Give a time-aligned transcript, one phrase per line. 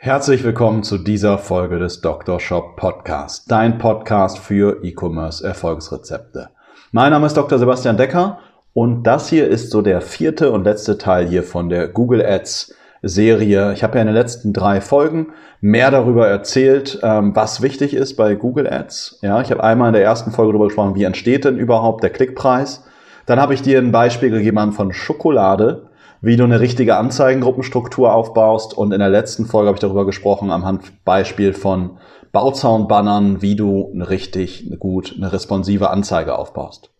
[0.00, 2.38] Herzlich willkommen zu dieser Folge des Dr.
[2.38, 6.50] Shop Podcast, dein Podcast für E-Commerce Erfolgsrezepte.
[6.92, 7.58] Mein Name ist Dr.
[7.58, 8.38] Sebastian Decker
[8.74, 12.76] und das hier ist so der vierte und letzte Teil hier von der Google Ads
[13.02, 13.72] Serie.
[13.72, 18.14] Ich habe ja in den letzten drei Folgen mehr darüber erzählt, ähm, was wichtig ist
[18.14, 19.18] bei Google Ads.
[19.22, 22.10] Ja, ich habe einmal in der ersten Folge darüber gesprochen, wie entsteht denn überhaupt der
[22.10, 22.84] Klickpreis.
[23.26, 25.87] Dann habe ich dir ein Beispiel gegeben von Schokolade,
[26.20, 28.76] wie du eine richtige Anzeigengruppenstruktur aufbaust.
[28.76, 31.98] Und in der letzten Folge habe ich darüber gesprochen, am Handbeispiel von
[32.32, 36.90] Bauzaunbannern, wie du eine richtig gut eine responsive Anzeige aufbaust.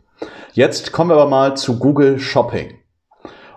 [0.52, 2.74] Jetzt kommen wir aber mal zu Google Shopping.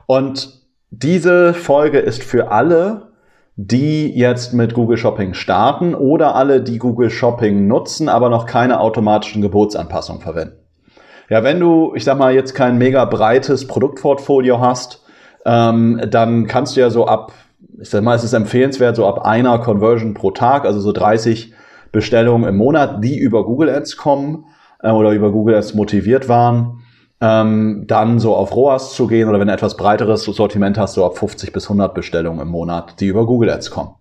[0.06, 3.12] Und diese Folge ist für alle,
[3.56, 8.80] die jetzt mit Google Shopping starten oder alle, die Google Shopping nutzen, aber noch keine
[8.80, 10.58] automatischen Gebotsanpassungen verwenden.
[11.30, 15.01] Ja, wenn du, ich sag mal, jetzt kein mega breites Produktportfolio hast,
[15.46, 17.32] ähm, dann kannst du ja so ab,
[17.80, 21.54] ich sag mal, es ist empfehlenswert, so ab einer Conversion pro Tag, also so 30
[21.92, 24.46] Bestellungen im Monat, die über Google Ads kommen
[24.82, 26.82] äh, oder über Google Ads motiviert waren,
[27.20, 31.06] ähm, dann so auf ROAS zu gehen oder wenn du etwas breiteres Sortiment hast, so
[31.06, 33.92] ab 50 bis 100 Bestellungen im Monat, die über Google Ads kommen.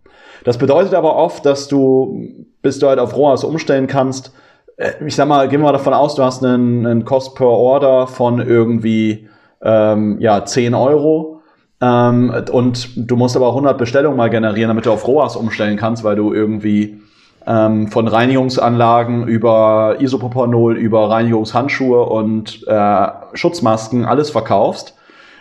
[0.44, 4.32] Das bedeutet aber oft, dass du, bis du halt auf ROAS umstellen kannst,
[4.76, 7.46] äh, ich sag mal, gehen wir mal davon aus, du hast einen, einen Cost per
[7.46, 9.28] Order von irgendwie
[9.62, 11.42] ähm, ja 10 Euro.
[11.80, 16.04] Ähm, und du musst aber 100 Bestellungen mal generieren, damit du auf ROAS umstellen kannst,
[16.04, 17.00] weil du irgendwie
[17.46, 24.94] ähm, von Reinigungsanlagen über Isopropanol, über Reinigungshandschuhe und äh, Schutzmasken alles verkaufst,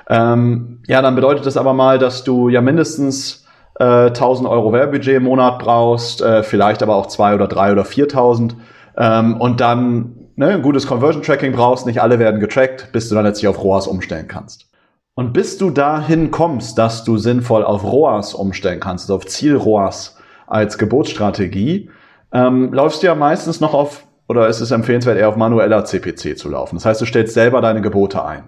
[0.10, 3.46] ähm, ja, dann bedeutet das aber mal, dass du ja mindestens
[3.80, 7.86] äh, 1000 Euro Werbebudget im Monat brauchst, äh, vielleicht aber auch zwei oder drei oder
[7.86, 8.56] 4000
[8.98, 13.16] ähm, und dann ne, ein gutes Conversion Tracking brauchst, nicht alle werden getrackt, bis du
[13.16, 14.70] dann letztlich auf ROAS umstellen kannst.
[15.14, 19.58] Und bis du dahin kommst, dass du sinnvoll auf ROAS umstellen kannst, also auf Ziel
[19.58, 20.18] ROAS,
[20.48, 21.90] als Geburtsstrategie,
[22.32, 26.38] ähm, läufst du ja meistens noch auf, oder ist es empfehlenswert, eher auf manueller CPC
[26.38, 26.78] zu laufen.
[26.78, 28.46] Das heißt, du stellst selber deine Gebote ein.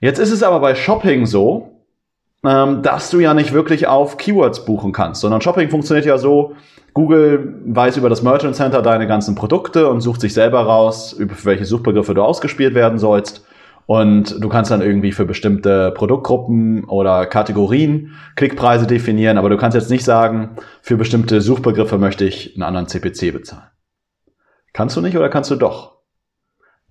[0.00, 1.69] Jetzt ist es aber bei Shopping so,
[2.44, 6.54] ähm, dass du ja nicht wirklich auf Keywords buchen kannst, sondern Shopping funktioniert ja so,
[6.94, 11.34] Google weiß über das Merchant Center deine ganzen Produkte und sucht sich selber raus, über
[11.44, 13.46] welche Suchbegriffe du ausgespielt werden sollst.
[13.86, 19.74] Und du kannst dann irgendwie für bestimmte Produktgruppen oder Kategorien Klickpreise definieren, aber du kannst
[19.74, 23.70] jetzt nicht sagen, für bestimmte Suchbegriffe möchte ich einen anderen CPC bezahlen.
[24.72, 25.98] Kannst du nicht oder kannst du doch?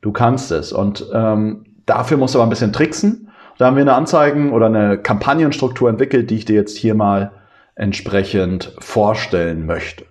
[0.02, 0.74] Du kannst es.
[0.74, 3.29] Und ähm, dafür musst du aber ein bisschen tricksen.
[3.60, 7.34] Da haben wir eine Anzeigen- oder eine Kampagnenstruktur entwickelt, die ich dir jetzt hier mal
[7.76, 10.06] entsprechend vorstellen möchte.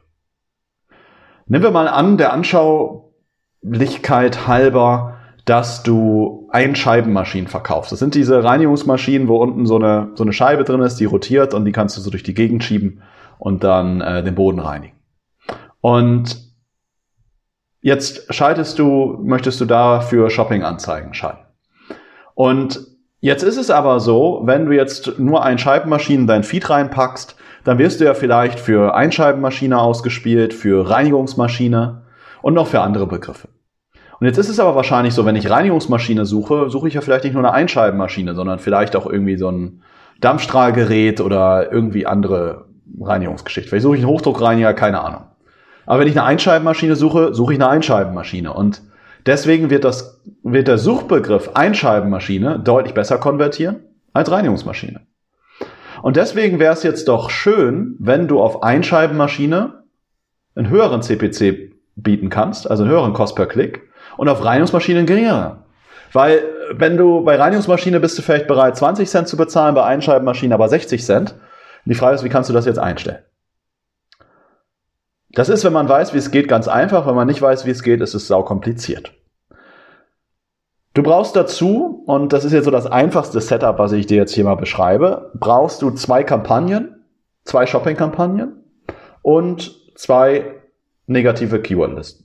[1.47, 5.17] Nehmen wir mal an, der Anschaulichkeit halber,
[5.47, 7.91] dass du Einscheibenmaschinen verkaufst.
[7.91, 11.55] Das sind diese Reinigungsmaschinen, wo unten so eine, so eine Scheibe drin ist, die rotiert
[11.55, 13.01] und die kannst du so durch die Gegend schieben
[13.39, 14.99] und dann äh, den Boden reinigen.
[15.81, 16.53] Und
[17.81, 21.47] jetzt schaltest du, möchtest du dafür Shopping-Anzeigen schalten.
[22.35, 27.37] Und jetzt ist es aber so, wenn du jetzt nur Einscheibenmaschinen in dein Feed reinpackst,
[27.65, 32.03] dann wirst du ja vielleicht für Einscheibenmaschine ausgespielt, für Reinigungsmaschine
[32.43, 33.49] und noch für andere Begriffe.
[34.21, 37.25] Und jetzt ist es aber wahrscheinlich so, wenn ich Reinigungsmaschine suche, suche ich ja vielleicht
[37.25, 39.83] nicht nur eine Einscheibenmaschine, sondern vielleicht auch irgendwie so ein
[40.21, 42.67] Dampfstrahlgerät oder irgendwie andere
[43.01, 43.69] Reinigungsgeschichte.
[43.69, 45.23] Vielleicht suche ich einen Hochdruckreiniger, keine Ahnung.
[45.87, 48.53] Aber wenn ich eine Einscheibenmaschine suche, suche ich eine Einscheibenmaschine.
[48.53, 48.83] Und
[49.29, 55.07] deswegen wird, das, wird der Suchbegriff Einscheibenmaschine deutlich besser konvertieren als Reinigungsmaschine.
[56.03, 59.85] Und deswegen wäre es jetzt doch schön, wenn du auf Einscheibenmaschine
[60.55, 65.65] einen höheren CPC bieten kannst, also einen höheren Cost per Klick, und auf Reinigungsmaschinen geringer.
[66.13, 66.43] Weil
[66.73, 70.69] wenn du bei Reinigungsmaschine bist du vielleicht bereit, 20 Cent zu bezahlen, bei Einscheibenmaschine aber
[70.69, 71.35] 60 Cent.
[71.85, 73.21] Die Frage ist, wie kannst du das jetzt einstellen?
[75.31, 77.07] Das ist, wenn man weiß, wie es geht, ganz einfach.
[77.07, 79.13] Wenn man nicht weiß, wie es geht, ist es sau kompliziert.
[80.95, 84.35] Du brauchst dazu, und das ist jetzt so das einfachste Setup, was ich dir jetzt
[84.35, 87.05] hier mal beschreibe, brauchst du zwei Kampagnen,
[87.45, 88.65] zwei Shopping-Kampagnen
[89.23, 90.55] und zwei
[91.07, 92.25] negative Keyword-Listen.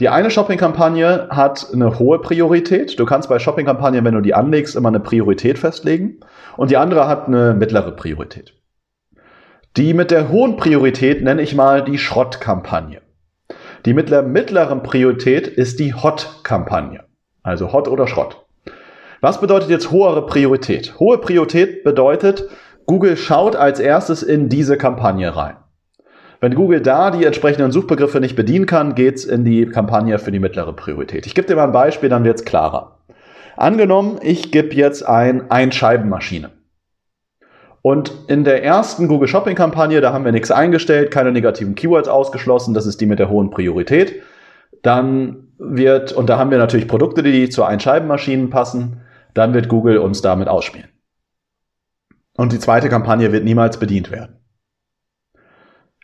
[0.00, 2.98] Die eine Shopping-Kampagne hat eine hohe Priorität.
[2.98, 6.20] Du kannst bei Shopping-Kampagnen, wenn du die anlegst, immer eine Priorität festlegen.
[6.56, 8.54] Und die andere hat eine mittlere Priorität.
[9.76, 13.00] Die mit der hohen Priorität nenne ich mal die Schrottkampagne.
[13.84, 17.04] Die mit der mittleren Priorität ist die Hot-Kampagne.
[17.42, 18.46] Also Hot oder Schrott.
[19.20, 20.98] Was bedeutet jetzt hohe Priorität?
[21.00, 22.48] Hohe Priorität bedeutet,
[22.86, 25.56] Google schaut als erstes in diese Kampagne rein.
[26.40, 30.40] Wenn Google da die entsprechenden Suchbegriffe nicht bedienen kann, geht's in die Kampagne für die
[30.40, 31.26] mittlere Priorität.
[31.26, 32.98] Ich gebe dir mal ein Beispiel, dann wird's klarer.
[33.56, 36.50] Angenommen, ich gebe jetzt ein Einscheibenmaschine.
[37.82, 42.08] Und in der ersten Google Shopping Kampagne, da haben wir nichts eingestellt, keine negativen Keywords
[42.08, 44.22] ausgeschlossen, das ist die mit der hohen Priorität.
[44.82, 49.00] Dann wird, und da haben wir natürlich Produkte, die zu Einscheibenmaschinen passen,
[49.34, 50.88] dann wird Google uns damit ausspielen.
[52.36, 54.36] Und die zweite Kampagne wird niemals bedient werden.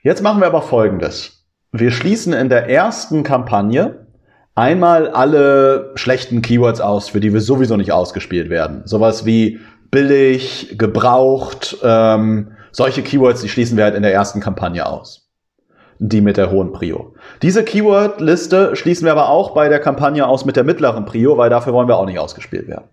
[0.02, 1.46] Jetzt machen wir aber Folgendes.
[1.72, 4.06] Wir schließen in der ersten Kampagne
[4.54, 8.82] einmal alle schlechten Keywords aus, für die wir sowieso nicht ausgespielt werden.
[8.84, 9.60] Sowas wie
[9.90, 15.31] billig, gebraucht, ähm, solche Keywords, die schließen wir halt in der ersten Kampagne aus.
[16.00, 17.14] Die mit der hohen Prio.
[17.43, 21.50] Diese Keyword-Liste schließen wir aber auch bei der Kampagne aus mit der mittleren Prio, weil
[21.50, 22.85] dafür wollen wir auch nicht ausgespielt werden.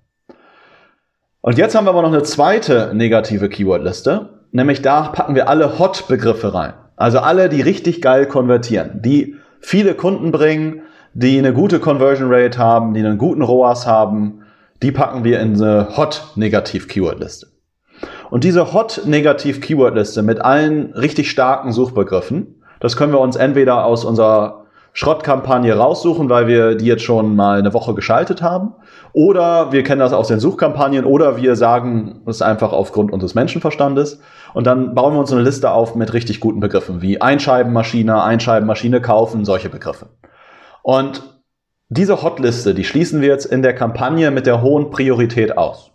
[1.41, 5.77] Und jetzt haben wir aber noch eine zweite negative Keyword-Liste, nämlich da packen wir alle
[5.77, 6.73] Hot-Begriffe rein.
[6.95, 10.81] Also alle, die richtig geil konvertieren, die viele Kunden bringen,
[11.13, 14.44] die eine gute Conversion Rate haben, die einen guten ROAS haben,
[14.81, 17.47] die packen wir in eine Hot Negativ Keyword Liste.
[18.29, 23.35] Und diese Hot Negativ Keyword Liste mit allen richtig starken Suchbegriffen, das können wir uns
[23.35, 24.65] entweder aus unserer
[24.97, 28.75] Schrottkampagne raussuchen, weil wir die jetzt schon mal eine Woche geschaltet haben.
[29.11, 34.21] Oder wir kennen das aus den Suchkampagnen oder wir sagen es einfach aufgrund unseres Menschenverstandes.
[34.53, 39.01] Und dann bauen wir uns eine Liste auf mit richtig guten Begriffen wie Einscheibenmaschine, Einscheibenmaschine
[39.01, 40.07] kaufen, solche Begriffe.
[40.81, 41.23] Und
[41.89, 45.91] diese Hotliste, die schließen wir jetzt in der Kampagne mit der hohen Priorität aus.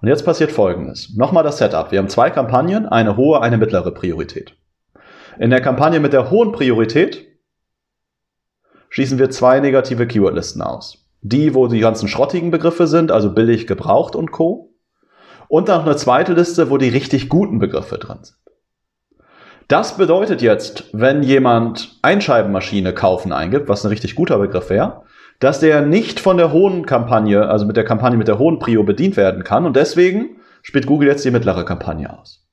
[0.00, 1.14] Und jetzt passiert Folgendes.
[1.16, 1.92] Nochmal das Setup.
[1.92, 4.56] Wir haben zwei Kampagnen, eine hohe, eine mittlere Priorität.
[5.38, 7.26] In der Kampagne mit der hohen Priorität
[8.88, 11.06] schließen wir zwei negative Keywordlisten aus.
[11.20, 14.74] Die, wo die ganzen schrottigen Begriffe sind, also billig, gebraucht und Co.
[15.48, 18.38] Und dann noch eine zweite Liste, wo die richtig guten Begriffe drin sind.
[19.70, 25.02] Das bedeutet jetzt, wenn jemand Einscheibenmaschine kaufen eingibt, was ein richtig guter Begriff wäre,
[25.38, 28.82] dass der nicht von der hohen Kampagne, also mit der Kampagne mit der hohen Prio
[28.82, 32.48] bedient werden kann und deswegen spielt Google jetzt die mittlere Kampagne aus.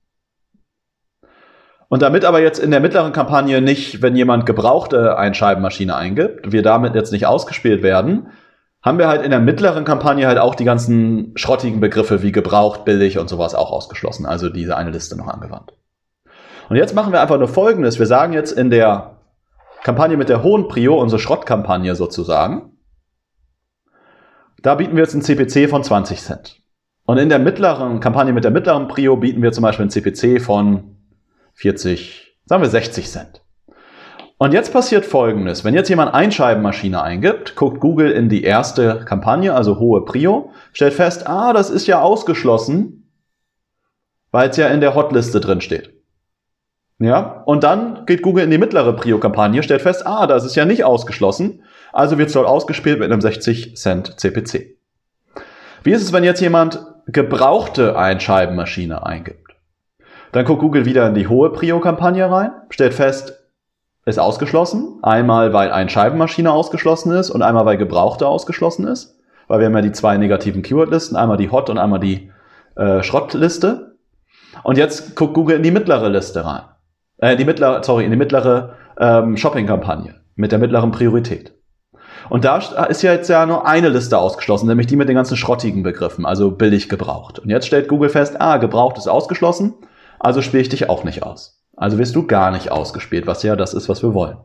[1.90, 6.62] Und damit aber jetzt in der mittleren Kampagne nicht, wenn jemand gebrauchte Einscheibenmaschine eingibt, wir
[6.62, 8.28] damit jetzt nicht ausgespielt werden,
[8.84, 12.86] haben wir halt in der mittleren Kampagne halt auch die ganzen schrottigen Begriffe wie gebraucht,
[12.86, 15.74] billig und sowas auch ausgeschlossen, also diese eine Liste noch angewandt.
[16.70, 18.00] Und jetzt machen wir einfach nur Folgendes.
[18.00, 19.18] Wir sagen jetzt in der
[19.84, 22.74] Kampagne mit der hohen Prio, unsere Schrottkampagne sozusagen,
[24.62, 26.62] da bieten wir jetzt einen CPC von 20 Cent.
[27.06, 30.42] Und in der mittleren Kampagne mit der mittleren Prio bieten wir zum Beispiel einen CPC
[30.42, 30.98] von
[31.54, 33.44] 40, sagen wir 60 Cent.
[34.40, 35.64] Und jetzt passiert Folgendes.
[35.64, 40.94] Wenn jetzt jemand Einscheibenmaschine eingibt, guckt Google in die erste Kampagne, also hohe Prio, stellt
[40.94, 43.10] fest, ah, das ist ja ausgeschlossen,
[44.32, 45.97] weil es ja in der Hotliste drin steht.
[47.00, 50.66] Ja, und dann geht Google in die mittlere Prio-Kampagne, stellt fest, ah, das ist ja
[50.66, 51.64] nicht ausgeschlossen,
[51.94, 54.78] also wird es dort ausgespielt mit einem 60 Cent CPC.
[55.84, 59.56] Wie ist es, wenn jetzt jemand gebrauchte Einscheibenmaschine eingibt?
[60.32, 63.44] Dann guckt Google wieder in die hohe Prio-Kampagne rein, stellt fest,
[64.06, 64.98] ist ausgeschlossen.
[65.04, 69.20] Einmal, weil Einscheibenmaschine ausgeschlossen ist und einmal, weil gebrauchte ausgeschlossen ist.
[69.48, 72.32] Weil wir haben ja die zwei negativen Keyword-Listen, einmal die Hot und einmal die
[72.76, 73.98] äh, Schrottliste.
[74.64, 76.64] Und jetzt guckt Google in die mittlere Liste rein
[77.18, 81.54] äh, die mittlere, sorry, in die mittlere ähm, Shopping-Kampagne mit der mittleren Priorität.
[82.30, 82.58] Und da
[82.88, 86.26] ist ja jetzt ja nur eine Liste ausgeschlossen, nämlich die mit den ganzen schrottigen Begriffen,
[86.26, 87.40] also billig gebraucht.
[87.40, 89.76] Und jetzt stellt Google fest, ah, gebraucht ist ausgeschlossen,
[90.20, 91.64] also spiele ich dich auch nicht aus.
[91.76, 94.38] Also wirst du gar nicht ausgespielt, was ja das ist, was wir wollen.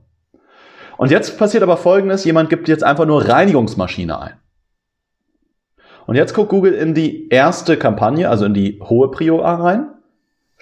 [0.97, 4.35] Und jetzt passiert aber Folgendes, jemand gibt jetzt einfach nur Reinigungsmaschine ein.
[6.07, 9.92] Und jetzt guckt Google in die erste Kampagne, also in die hohe Prio rein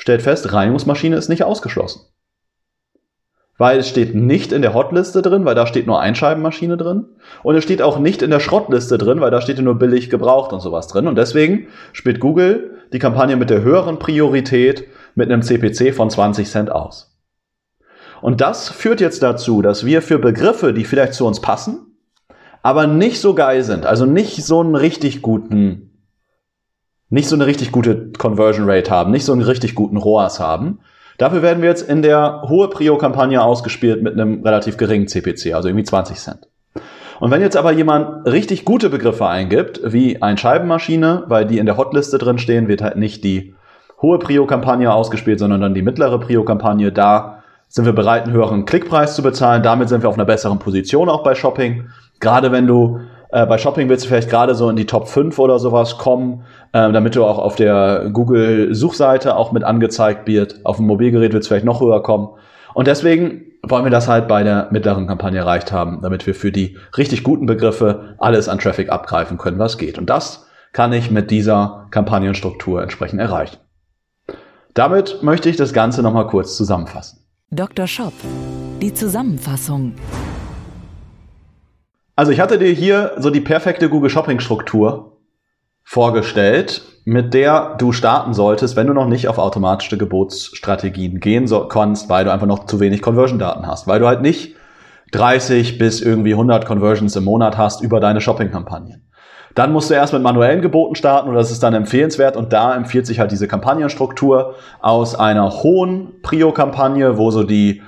[0.01, 2.01] stellt fest, Reinigungsmaschine ist nicht ausgeschlossen.
[3.59, 7.05] Weil es steht nicht in der Hotliste drin, weil da steht nur Einscheibenmaschine drin.
[7.43, 10.55] Und es steht auch nicht in der Schrottliste drin, weil da steht nur billig gebraucht
[10.55, 11.07] und sowas drin.
[11.07, 16.49] Und deswegen spielt Google die Kampagne mit der höheren Priorität mit einem CPC von 20
[16.49, 17.19] Cent aus.
[18.23, 21.99] Und das führt jetzt dazu, dass wir für Begriffe, die vielleicht zu uns passen,
[22.63, 25.90] aber nicht so geil sind, also nicht so einen richtig guten
[27.11, 30.79] nicht so eine richtig gute Conversion Rate haben, nicht so einen richtig guten ROAS haben.
[31.19, 35.69] Dafür werden wir jetzt in der hohe Prio-Kampagne ausgespielt mit einem relativ geringen CPC, also
[35.69, 36.49] irgendwie 20 Cent.
[37.19, 41.67] Und wenn jetzt aber jemand richtig gute Begriffe eingibt, wie ein Scheibenmaschine, weil die in
[41.67, 43.55] der Hotliste drin stehen, wird halt nicht die
[44.01, 46.91] hohe Prio-Kampagne ausgespielt, sondern dann die mittlere Prio-Kampagne.
[46.91, 49.63] Da sind wir bereit, einen höheren Klickpreis zu bezahlen.
[49.63, 51.91] Damit sind wir auf einer besseren Position auch bei Shopping.
[52.19, 53.01] Gerade wenn du
[53.33, 56.45] äh, bei Shopping willst du vielleicht gerade so in die Top 5 oder sowas kommen,
[56.73, 60.61] äh, damit du auch auf der Google-Suchseite auch mit angezeigt wird.
[60.65, 62.31] Auf dem Mobilgerät willst du vielleicht noch höher kommen.
[62.75, 66.51] Und deswegen wollen wir das halt bei der mittleren Kampagne erreicht haben, damit wir für
[66.51, 69.99] die richtig guten Begriffe alles an Traffic abgreifen können, was geht.
[69.99, 73.59] Und das kann ich mit dieser Kampagnenstruktur entsprechend erreichen.
[74.75, 77.27] Damit möchte ich das Ganze nochmal kurz zusammenfassen.
[77.51, 77.87] Dr.
[77.87, 78.13] Shop,
[78.81, 79.95] die Zusammenfassung.
[82.21, 85.17] Also ich hatte dir hier so die perfekte Google Shopping Struktur
[85.85, 91.67] vorgestellt, mit der du starten solltest, wenn du noch nicht auf automatische Gebotsstrategien gehen so
[91.67, 94.55] kannst, weil du einfach noch zu wenig Conversion-Daten hast, weil du halt nicht
[95.13, 99.09] 30 bis irgendwie 100 Conversions im Monat hast über deine Shopping-Kampagnen.
[99.55, 102.77] Dann musst du erst mit manuellen Geboten starten und das ist dann empfehlenswert und da
[102.77, 107.81] empfiehlt sich halt diese Kampagnenstruktur aus einer hohen Prio-Kampagne, wo so die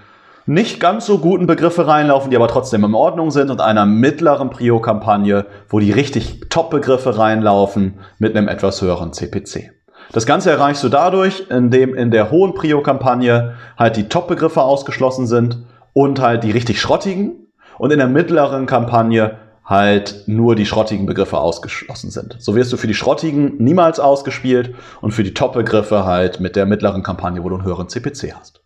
[0.47, 4.51] nicht ganz so guten Begriffe reinlaufen, die aber trotzdem in Ordnung sind und einer mittleren
[4.51, 9.71] Prio-Kampagne, wo die richtig Top-Begriffe reinlaufen mit einem etwas höheren CPC.
[10.13, 15.59] Das Ganze erreichst du dadurch, indem in der hohen Prio-Kampagne halt die Top-Begriffe ausgeschlossen sind
[15.93, 17.47] und halt die richtig schrottigen
[17.79, 22.37] und in der mittleren Kampagne halt nur die schrottigen Begriffe ausgeschlossen sind.
[22.41, 26.67] So wirst du für die schrottigen niemals ausgespielt und für die Top-Begriffe halt mit der
[26.67, 28.62] mittleren Kampagne, wo du einen höheren CPC hast.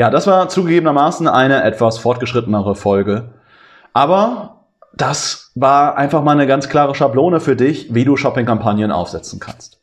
[0.00, 3.34] Ja, das war zugegebenermaßen eine etwas fortgeschrittenere Folge.
[3.92, 4.64] Aber
[4.94, 9.82] das war einfach mal eine ganz klare Schablone für dich, wie du Shopping-Kampagnen aufsetzen kannst.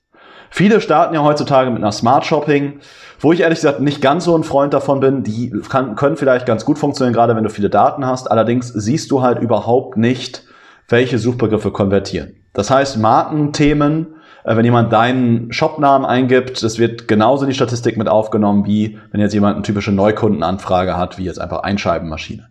[0.50, 2.79] Viele starten ja heutzutage mit einer Smart Shopping,
[3.19, 5.21] wo ich ehrlich gesagt nicht ganz so ein Freund davon bin.
[5.21, 8.31] Die kann, können vielleicht ganz gut funktionieren, gerade wenn du viele Daten hast.
[8.31, 10.45] Allerdings siehst du halt überhaupt nicht,
[10.89, 12.38] welche Suchbegriffe konvertieren.
[12.53, 14.15] Das heißt, Markenthemen
[14.56, 19.20] wenn jemand deinen Shopnamen eingibt, das wird genauso in die Statistik mit aufgenommen, wie wenn
[19.20, 22.48] jetzt jemand eine typische Neukundenanfrage hat, wie jetzt einfach Einscheibenmaschine.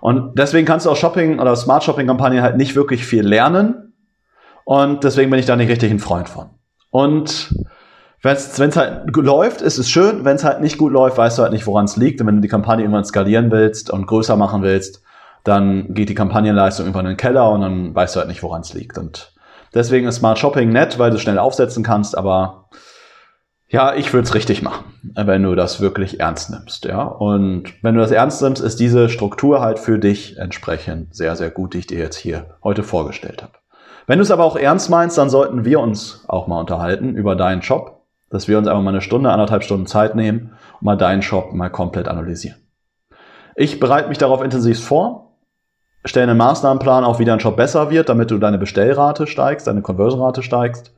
[0.00, 3.92] Und deswegen kannst du aus Shopping oder Smart Shopping Kampagnen halt nicht wirklich viel lernen.
[4.64, 6.50] Und deswegen bin ich da nicht richtig ein Freund von.
[6.90, 7.54] Und
[8.22, 10.24] wenn es halt läuft, ist es schön.
[10.24, 12.20] Wenn es halt nicht gut läuft, weißt du halt nicht, woran es liegt.
[12.20, 15.02] Und wenn du die Kampagne irgendwann skalieren willst und größer machen willst,
[15.44, 18.62] dann geht die Kampagnenleistung irgendwann in den Keller und dann weißt du halt nicht, woran
[18.62, 18.96] es liegt.
[18.98, 19.32] Und
[19.76, 22.70] Deswegen ist Smart Shopping nett, weil du schnell aufsetzen kannst, aber
[23.68, 27.02] ja, ich würde es richtig machen, wenn du das wirklich ernst nimmst, ja.
[27.02, 31.50] Und wenn du das ernst nimmst, ist diese Struktur halt für dich entsprechend sehr, sehr
[31.50, 33.52] gut, die ich dir jetzt hier heute vorgestellt habe.
[34.06, 37.36] Wenn du es aber auch ernst meinst, dann sollten wir uns auch mal unterhalten über
[37.36, 40.96] deinen Shop, dass wir uns einfach mal eine Stunde, anderthalb Stunden Zeit nehmen und mal
[40.96, 42.58] deinen Shop mal komplett analysieren.
[43.56, 45.25] Ich bereite mich darauf intensiv vor
[46.06, 49.82] stellen einen Maßnahmenplan auf, wie dein Shop besser wird, damit du deine Bestellrate steigst, deine
[49.82, 50.92] Conversionrate steigst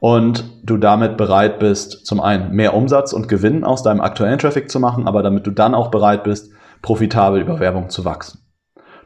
[0.00, 4.70] und du damit bereit bist, zum einen mehr Umsatz und Gewinn aus deinem aktuellen Traffic
[4.70, 8.40] zu machen, aber damit du dann auch bereit bist, profitabel über Werbung zu wachsen.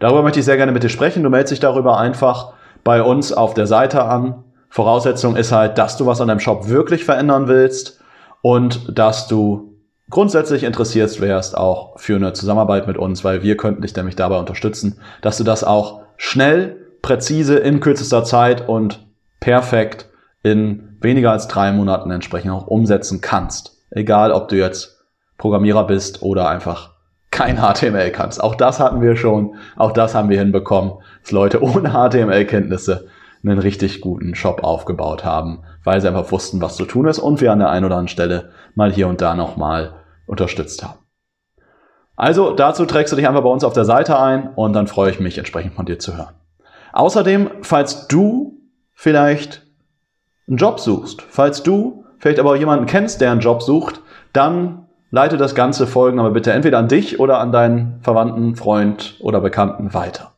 [0.00, 1.22] Darüber möchte ich sehr gerne mit dir sprechen.
[1.22, 2.52] Du meldest dich darüber einfach
[2.84, 4.44] bei uns auf der Seite an.
[4.68, 8.00] Voraussetzung ist halt, dass du was an deinem Shop wirklich verändern willst
[8.42, 9.71] und dass du
[10.12, 14.38] grundsätzlich interessiert wärst auch für eine Zusammenarbeit mit uns, weil wir könnten dich nämlich dabei
[14.38, 19.04] unterstützen, dass du das auch schnell, präzise, in kürzester Zeit und
[19.40, 20.08] perfekt
[20.44, 23.78] in weniger als drei Monaten entsprechend auch umsetzen kannst.
[23.90, 25.04] Egal, ob du jetzt
[25.38, 26.90] Programmierer bist oder einfach
[27.30, 28.42] kein HTML kannst.
[28.42, 29.56] Auch das hatten wir schon.
[29.76, 30.92] Auch das haben wir hinbekommen,
[31.22, 33.08] dass Leute ohne HTML-Kenntnisse
[33.42, 37.40] einen richtig guten Shop aufgebaut haben, weil sie einfach wussten, was zu tun ist und
[37.40, 39.94] wir an der einen oder anderen Stelle mal hier und da nochmal
[40.26, 40.98] unterstützt haben.
[42.16, 45.10] Also dazu trägst du dich einfach bei uns auf der Seite ein und dann freue
[45.10, 46.34] ich mich entsprechend von dir zu hören.
[46.92, 48.60] Außerdem, falls du
[48.92, 49.66] vielleicht
[50.46, 54.00] einen Job suchst, falls du vielleicht aber jemanden kennst, der einen Job sucht,
[54.32, 59.16] dann leite das ganze Folgen aber bitte entweder an dich oder an deinen Verwandten, Freund
[59.20, 60.32] oder Bekannten weiter.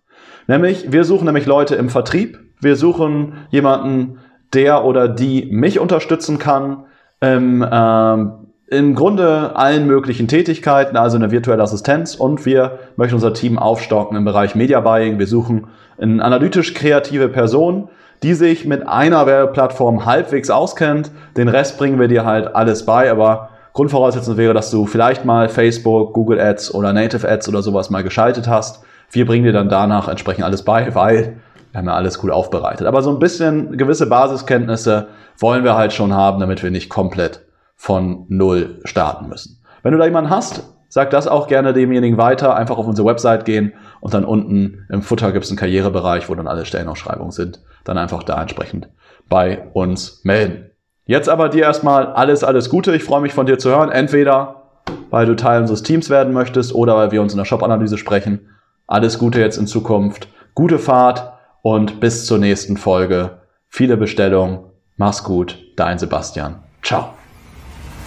[0.47, 2.38] Nämlich, wir suchen nämlich Leute im Vertrieb.
[2.61, 4.19] Wir suchen jemanden,
[4.53, 6.85] der oder die mich unterstützen kann,
[7.21, 13.35] im ähm, im Grunde allen möglichen Tätigkeiten, also eine virtuelle Assistenz und wir möchten unser
[13.35, 15.18] Team aufstocken im Bereich Media Buying.
[15.18, 15.66] Wir suchen
[15.99, 17.88] eine analytisch kreative Person,
[18.23, 21.11] die sich mit einer Werbeplattform halbwegs auskennt.
[21.37, 25.49] Den Rest bringen wir dir halt alles bei, aber Grundvoraussetzung wäre, dass du vielleicht mal
[25.49, 28.83] Facebook, Google Ads oder Native Ads oder sowas mal geschaltet hast.
[29.11, 31.37] Wir bringen dir dann danach entsprechend alles bei, weil
[31.73, 32.87] wir haben ja alles gut aufbereitet.
[32.87, 37.44] Aber so ein bisschen gewisse Basiskenntnisse wollen wir halt schon haben, damit wir nicht komplett
[37.76, 39.62] von Null starten müssen.
[39.83, 42.57] Wenn du da jemanden hast, sag das auch gerne demjenigen weiter.
[42.57, 46.35] Einfach auf unsere Website gehen und dann unten im Futter gibt es einen Karrierebereich, wo
[46.35, 47.61] dann alle Stellenausschreibungen sind.
[47.85, 48.88] Dann einfach da entsprechend
[49.28, 50.71] bei uns melden.
[51.07, 52.95] Jetzt aber dir erstmal alles, alles Gute.
[52.95, 53.90] Ich freue mich von dir zu hören.
[53.90, 54.64] Entweder
[55.11, 58.50] weil du Teil unseres Teams werden möchtest oder weil wir uns in der Shop-Analyse sprechen.
[58.87, 60.28] Alles Gute jetzt in Zukunft.
[60.54, 63.38] Gute Fahrt und bis zur nächsten Folge.
[63.69, 64.61] Viele Bestellungen.
[64.97, 65.59] Mach's gut.
[65.76, 66.62] Dein Sebastian.
[66.83, 67.14] Ciao.